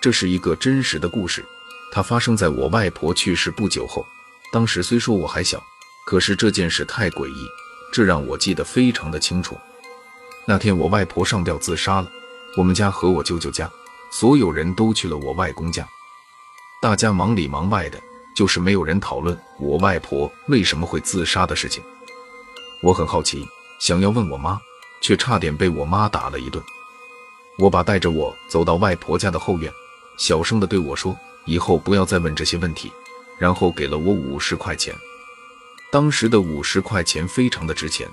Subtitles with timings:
[0.00, 1.44] 这是一个真实的故事，
[1.92, 4.06] 它发生在我外婆去世不久后。
[4.52, 5.62] 当时虽说我还小，
[6.06, 7.46] 可是这件事太诡异，
[7.92, 9.58] 这让我记得非常的清楚。
[10.46, 12.08] 那天我外婆上吊自杀了，
[12.56, 13.68] 我们家和我舅舅家
[14.12, 15.86] 所有人都去了我外公家，
[16.80, 18.00] 大家忙里忙外的，
[18.36, 21.82] 就是没有人讨论我外婆为什么会自杀的事情。
[22.82, 23.44] 我很好奇，
[23.80, 24.60] 想要问我妈，
[25.00, 26.62] 却差点被我妈打了一顿。
[27.58, 29.72] 我爸带着我走到外婆家的后院，
[30.16, 32.90] 小声的对我说：“以后不要再问这些问题。”
[33.38, 34.94] 然后给了我五十块钱。
[35.92, 38.08] 当时的五十块钱非常的值钱。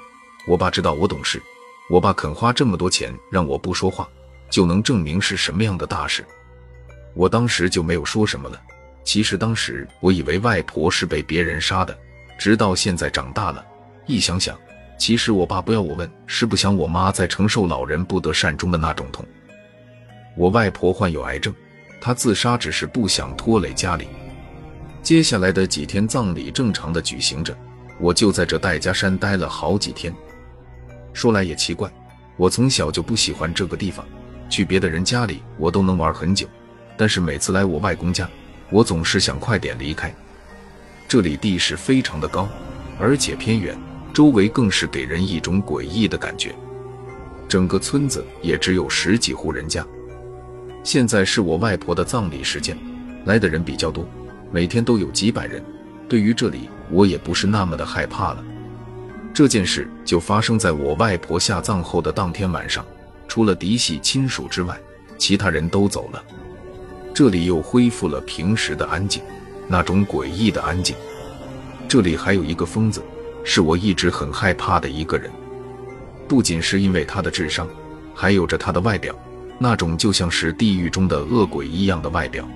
[0.45, 1.41] 我爸知道我懂事，
[1.89, 4.05] 我爸肯花这么多钱让我不说话，
[4.49, 6.25] 就能证明是什么样的大事。
[7.13, 8.61] 我当时就没有说什么了。
[9.05, 11.97] 其实当时我以为外婆是被别人杀的，
[12.37, 13.65] 直到现在长大了，
[14.05, 14.57] 一想想，
[14.99, 19.25] 其实我爸不要我问，是不想我妈再承受老人不得善终的那种痛。
[20.35, 21.53] 我外婆患有癌症，
[22.05, 24.09] 他自杀只是不想拖累家里。
[25.01, 27.57] 接下来的几天，葬礼正常的举行着，
[27.97, 30.13] 我就在这戴家山待了好几天。
[31.13, 31.89] 说来也奇怪，
[32.35, 34.05] 我从小就不喜欢这个地方，
[34.49, 36.45] 去别的人家里我都能玩很久，
[36.97, 38.29] 但是每次来我外公家，
[38.69, 40.13] 我总是想快点离开。
[41.07, 42.49] 这里地势非常的高，
[42.99, 43.77] 而且偏远，
[44.13, 46.53] 周围更是给人一种诡异的感觉。
[47.47, 49.87] 整个村子也只有十几户人家。
[50.83, 52.77] 现在是我外婆的葬礼时间，
[53.25, 54.05] 来的人比较多，
[54.51, 55.63] 每天都有几百人。
[56.09, 58.43] 对于这里，我也不是那么的害怕了。
[59.33, 62.85] 这件事就发生在我外婆下葬后的当天晚上，
[63.27, 64.77] 除了嫡系亲属之外，
[65.17, 66.21] 其他人都走了，
[67.13, 69.23] 这里又恢复了平时的安静，
[69.67, 70.95] 那种诡异的安静。
[71.87, 73.01] 这里还有一个疯子，
[73.45, 75.31] 是我一直很害怕的一个人，
[76.27, 77.67] 不仅是因为他的智商，
[78.13, 79.15] 还有着他的外表。
[79.59, 82.47] 那种就像是地狱中的恶鬼一样的外表，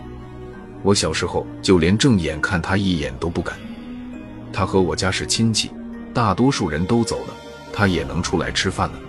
[0.83, 3.57] 我小时候就连正眼看他一眼都不敢。
[4.51, 5.71] 他和我家是亲戚，
[6.13, 7.33] 大多数人都走了，
[7.71, 8.99] 他也能出来吃饭了。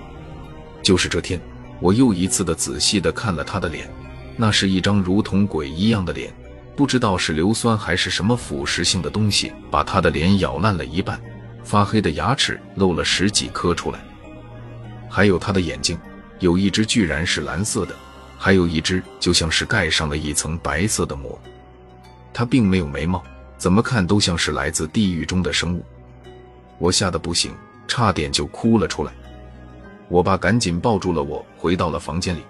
[0.83, 1.41] 就是这天，
[1.81, 3.91] 我又一次的仔细的看了他的脸，
[4.37, 6.33] 那是一张如同鬼一样的脸，
[6.77, 11.21] 不知道是硫酸还是什么腐蚀性的东西把他的脸咬烂了一半，
[11.65, 13.99] 发黑的牙齿露了十几颗出来，
[15.09, 15.99] 还有他的眼睛。
[16.41, 17.95] 有一只居然是蓝色的，
[18.37, 21.39] 还有一只就像是盖上了一层白色的膜。
[22.33, 23.23] 它并没有眉毛，
[23.57, 25.85] 怎么看都像是来自地狱中的生物。
[26.79, 27.53] 我吓得不行，
[27.89, 29.13] 差点就哭了出来。
[30.09, 32.41] 我爸赶紧抱住了我，回到了房间里。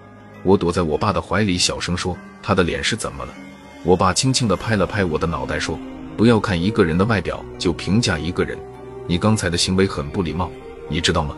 [0.43, 3.33] 我躲在我爸的怀里，小声说：“他的脸是怎么了？”
[3.83, 5.79] 我爸轻轻地拍了拍我的脑袋，说
[6.17, 8.59] ：“不要看一个人的外表就评价一个人，
[9.07, 10.51] 你刚才的行为很不礼貌，
[10.89, 11.35] 你知道吗？”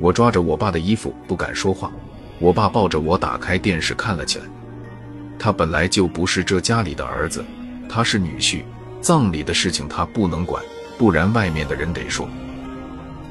[0.00, 1.90] 我抓着我爸的衣服，不敢说话。
[2.38, 4.44] 我爸抱着我打开电视看了起来。
[5.38, 7.44] 他本来就不是这家里的儿子，
[7.88, 8.62] 他是女婿，
[9.00, 10.62] 葬礼的事情他不能管，
[10.96, 12.28] 不然外面的人得说。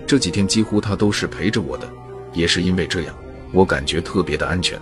[0.06, 1.89] 这几天几乎他都是陪着我的，
[2.33, 3.16] 也是因为这样，
[3.51, 4.79] 我感觉特别的安全。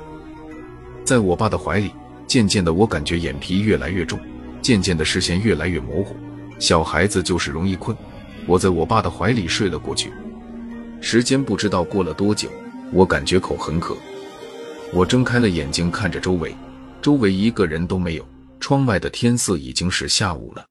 [1.03, 1.91] 在我爸的怀里，
[2.25, 4.19] 渐渐的我感觉眼皮越来越重，
[4.61, 6.15] 渐渐的视线越来越模糊。
[6.57, 7.95] 小孩子就是容易困，
[8.47, 10.11] 我在我爸的怀里睡了过去。
[11.07, 12.49] 时间不知道过了多久，
[12.91, 13.95] 我感觉口很渴。
[14.91, 16.57] 我睁开了眼睛，看着周围，
[16.99, 18.27] 周围一个人都没有。
[18.59, 20.65] 窗外的天色已经是下午了。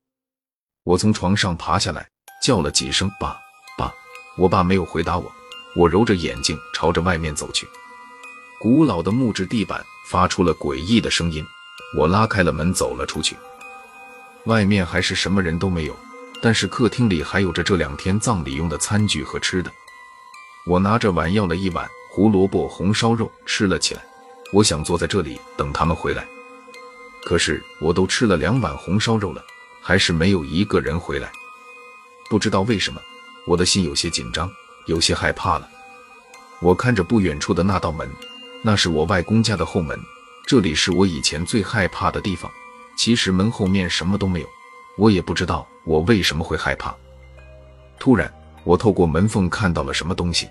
[0.82, 2.04] 我从床上爬下来，
[2.42, 3.36] 叫了几声“爸，
[3.78, 3.92] 爸”。
[4.36, 5.32] 我爸没有回答我。
[5.76, 7.64] 我揉着眼睛朝着外面走去。
[8.60, 11.44] 古老的木质地板发出了诡异的声音。
[11.96, 13.36] 我拉开了门，走了出去。
[14.46, 15.96] 外面还是什么人都没有，
[16.42, 19.70] 但是客厅里还有着这两天葬礼用的餐具和吃的。
[20.66, 24.02] 我拿着碗要了一碗胡萝卜红烧肉吃了起来。
[24.52, 26.26] 我想坐在这里等他们回来，
[27.24, 29.44] 可是我都吃了两碗红烧肉了，
[29.82, 31.30] 还是没有一个人回来。
[32.30, 33.00] 不知道为什么，
[33.46, 34.48] 我的心有些紧张，
[34.86, 35.68] 有些害怕了。
[36.60, 38.08] 我看着不远处的那道门，
[38.62, 39.98] 那是我外公家的后门，
[40.46, 42.50] 这里是我以前最害怕的地方。
[42.96, 44.46] 其实门后面什么都没有，
[44.96, 46.94] 我也不知道我为什么会害怕。
[47.98, 48.32] 突然。
[48.64, 50.48] 我透过门缝看到了什么东西，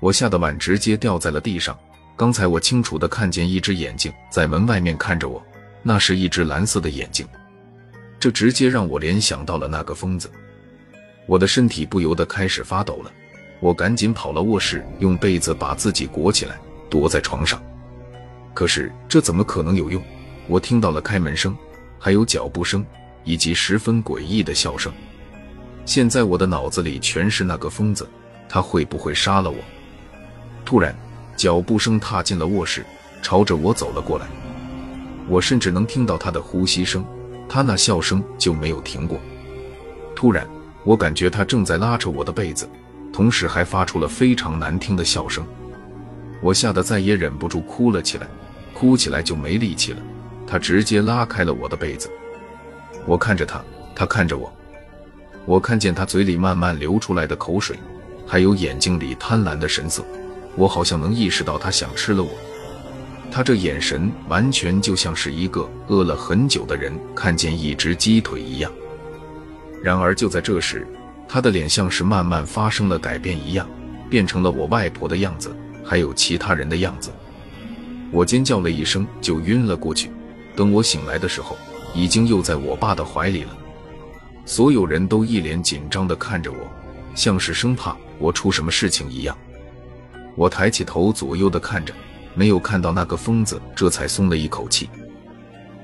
[0.00, 1.78] 我吓得碗直接掉在了地上。
[2.16, 5.42] 刚才我清楚的看见一只眼睛在门外面看着我，
[5.82, 7.26] 那是一只蓝色的眼睛，
[8.18, 10.30] 这直接让我联想到了那个疯子。
[11.26, 13.10] 我的身体不由得开始发抖了，
[13.60, 16.58] 我赶紧跑了卧室，用被子把自己裹起来，
[16.90, 17.62] 躲在床上。
[18.52, 20.02] 可是这怎么可能有用？
[20.46, 21.56] 我听到了开门声，
[21.98, 22.84] 还有脚步声，
[23.24, 24.92] 以及十分诡异的笑声。
[25.90, 28.08] 现在我的脑子里全是那个疯子，
[28.48, 29.56] 他会不会杀了我？
[30.64, 30.94] 突然，
[31.36, 32.86] 脚步声踏进了卧室，
[33.20, 34.28] 朝着我走了过来。
[35.26, 37.04] 我甚至能听到他的呼吸声，
[37.48, 39.18] 他那笑声就没有停过。
[40.14, 40.48] 突然，
[40.84, 42.70] 我感觉他正在拉扯我的被子，
[43.12, 45.44] 同时还发出了非常难听的笑声。
[46.40, 48.28] 我吓得再也忍不住哭了起来，
[48.72, 49.98] 哭起来就没力气了。
[50.46, 52.08] 他直接拉开了我的被子，
[53.06, 53.60] 我看着他，
[53.92, 54.52] 他看着我，
[55.46, 57.76] 我看见他嘴里慢慢流出来的口水，
[58.26, 60.04] 还有眼睛里贪婪的神色，
[60.54, 62.30] 我好像能意识到他想吃了我。
[63.32, 68.70] 他这眼神完全就像是一个饿了很久的人看见一只鸡腿一样。
[69.82, 70.86] 然而就在这时，
[71.28, 73.68] 他的脸像是慢慢发生了改变一样，
[74.10, 75.54] 变成了我外婆的样子，
[75.84, 77.10] 还有其他人的样子。
[78.10, 80.10] 我尖叫了一声，就晕了过去。
[80.56, 81.56] 等我醒来的时候，
[81.94, 83.56] 已经又在我爸的怀里了。
[84.50, 86.68] 所有人都一脸紧张地看着我，
[87.14, 89.38] 像是生怕我出什么事情一样。
[90.34, 91.94] 我抬起头，左右地看着。
[92.34, 94.90] 没有看到那个疯子，这才松了一口气。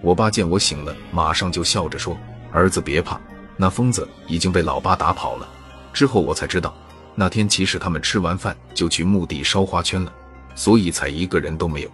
[0.02, 2.18] 我爸见我醒了，马上就笑着说
[2.50, 3.20] ：“儿子别怕，
[3.56, 5.48] 那疯子已经被老爸打跑了。”
[5.94, 6.74] 之后我才知道，
[7.14, 10.12] 那天其实他们吃完饭就去墓地烧花圈了，
[10.56, 11.90] 所以才一个人都没有。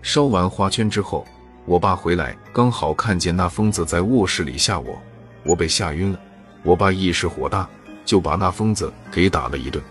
[0.00, 1.26] 烧完花圈之后，
[1.64, 4.96] 我爸回来刚好看见那疯子在卧室里吓我，
[5.44, 6.20] 我被吓晕了。
[6.62, 7.68] 我爸一时火大，
[8.04, 9.82] 就把那疯子给打了一顿。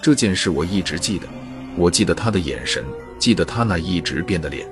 [0.00, 1.26] 这件事我一直记得。
[1.76, 2.82] 我记得他的眼神，
[3.18, 4.66] 记得他那一直变的脸，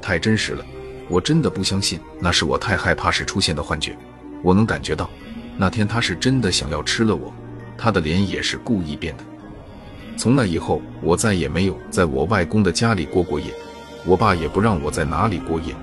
[0.00, 0.64] 太真实了。
[1.08, 3.94] 我真的不相信那是我太害怕时出现的幻觉。
[4.42, 5.10] 我能感觉到，
[5.58, 7.30] 那天他是真的想要吃了我，
[7.76, 9.24] 他的脸也是故意变的。
[10.16, 13.52] 从那以后，我再也没有在我外公的家里过过夜，
[14.06, 15.74] 我爸也不让我在哪里过夜。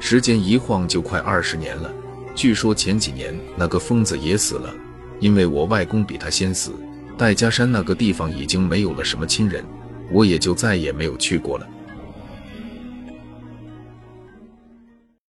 [0.00, 1.92] 时间一晃就快二十年了。
[2.34, 4.74] 据说前几年那个疯子也死了，
[5.20, 6.72] 因为我外公比他先死。
[7.16, 9.64] 戴家山那个地方已经没有了什么亲人，
[10.10, 11.68] 我也就再也没有去过了。